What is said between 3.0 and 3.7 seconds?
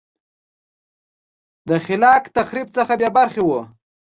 برخې وه